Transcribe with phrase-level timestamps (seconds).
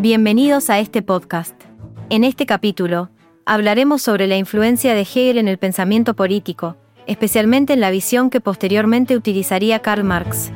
[0.00, 1.60] Bienvenidos a este podcast.
[2.08, 3.10] En este capítulo,
[3.44, 6.76] hablaremos sobre la influencia de Hegel en el pensamiento político,
[7.08, 10.52] especialmente en la visión que posteriormente utilizaría Karl Marx.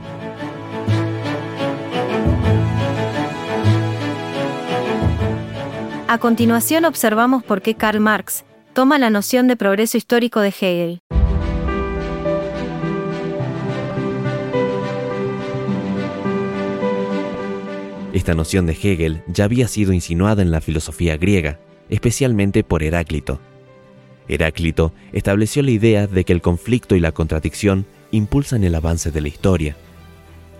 [6.07, 11.01] A continuación observamos por qué Karl Marx toma la noción de progreso histórico de Hegel.
[18.23, 21.59] Esta noción de Hegel ya había sido insinuada en la filosofía griega,
[21.91, 23.41] especialmente por Heráclito.
[24.29, 29.23] Heráclito estableció la idea de que el conflicto y la contradicción impulsan el avance de
[29.23, 29.75] la historia.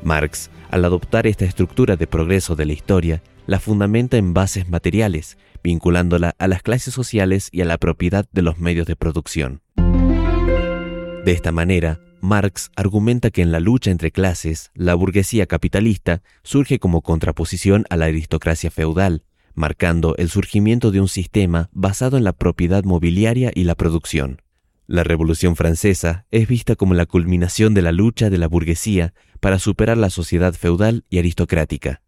[0.03, 5.39] Marx, al adoptar esta estructura de progreso de la historia, la fundamenta en bases materiales,
[5.63, 9.61] vinculándola a las clases sociales y a la propiedad de los medios de producción.
[9.77, 16.79] De esta manera, Marx argumenta que en la lucha entre clases, la burguesía capitalista surge
[16.79, 19.25] como contraposición a la aristocracia feudal,
[19.55, 24.41] marcando el surgimiento de un sistema basado en la propiedad mobiliaria y la producción.
[24.87, 29.59] La Revolución Francesa es vista como la culminación de la lucha de la burguesía para
[29.59, 32.03] superar la sociedad feudal y aristocrática.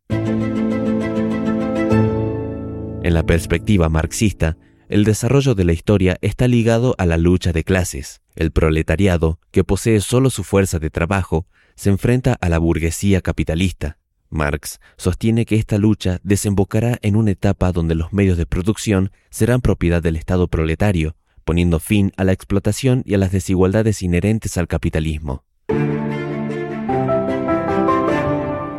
[3.02, 4.56] En la perspectiva marxista,
[4.88, 8.20] el desarrollo de la historia está ligado a la lucha de clases.
[8.34, 13.98] El proletariado, que posee solo su fuerza de trabajo, se enfrenta a la burguesía capitalista.
[14.30, 19.60] Marx sostiene que esta lucha desembocará en una etapa donde los medios de producción serán
[19.60, 24.66] propiedad del Estado proletario, poniendo fin a la explotación y a las desigualdades inherentes al
[24.66, 25.44] capitalismo.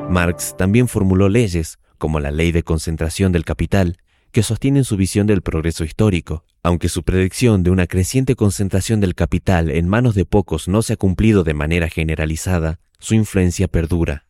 [0.09, 3.97] Marx también formuló leyes, como la ley de concentración del capital,
[4.35, 6.43] que sostienen su visión del progreso histórico.
[6.61, 10.91] Aunque su predicción de una creciente concentración del capital en manos de pocos no se
[10.91, 14.25] ha cumplido de manera generalizada, su influencia perdura.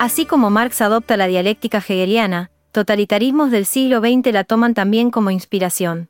[0.00, 5.30] Así como Marx adopta la dialéctica hegeliana, totalitarismos del siglo XX la toman también como
[5.30, 6.08] inspiración.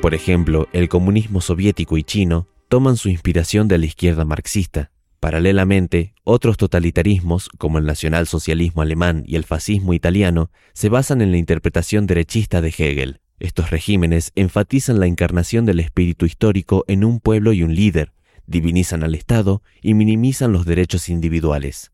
[0.00, 4.90] Por ejemplo, el comunismo soviético y chino toman su inspiración de la izquierda marxista.
[5.20, 11.36] Paralelamente, otros totalitarismos, como el nacionalsocialismo alemán y el fascismo italiano, se basan en la
[11.36, 13.20] interpretación derechista de Hegel.
[13.38, 18.14] Estos regímenes enfatizan la encarnación del espíritu histórico en un pueblo y un líder,
[18.46, 21.92] divinizan al Estado y minimizan los derechos individuales.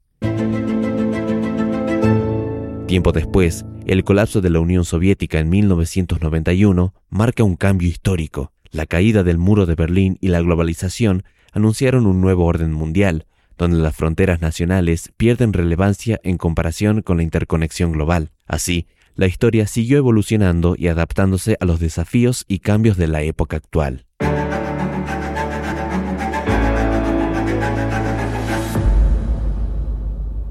[2.86, 8.52] Tiempo después, el colapso de la Unión Soviética en 1991 marca un cambio histórico.
[8.70, 11.24] La caída del muro de Berlín y la globalización
[11.56, 13.24] anunciaron un nuevo orden mundial,
[13.56, 18.30] donde las fronteras nacionales pierden relevancia en comparación con la interconexión global.
[18.46, 23.56] Así, la historia siguió evolucionando y adaptándose a los desafíos y cambios de la época
[23.56, 24.04] actual.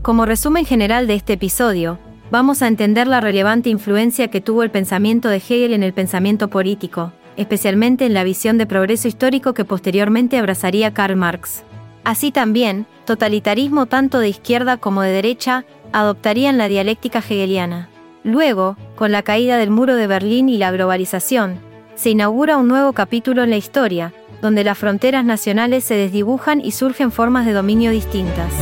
[0.02, 2.00] Como resumen general de este episodio,
[2.32, 6.50] vamos a entender la relevante influencia que tuvo el pensamiento de Hegel en el pensamiento
[6.50, 11.64] político, especialmente en la visión de progreso histórico que posteriormente abrazaría Karl Marx.
[12.04, 17.90] Así también, totalitarismo tanto de izquierda como de derecha adoptarían la dialéctica hegeliana.
[18.24, 21.60] Luego, con la caída del muro de Berlín y la globalización,
[21.96, 26.72] se inaugura un nuevo capítulo en la historia, donde las fronteras nacionales se desdibujan y
[26.72, 28.54] surgen formas de dominio distintas.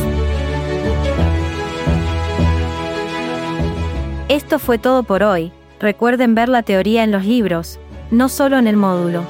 [4.28, 5.52] Esto fue todo por hoy.
[5.80, 7.78] Recuerden ver la teoría en los libros,
[8.14, 9.24] no solo en el módulo.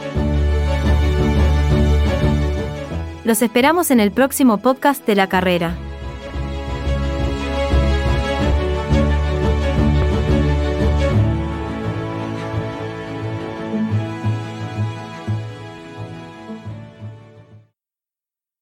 [3.24, 5.74] Los esperamos en el próximo podcast de la carrera.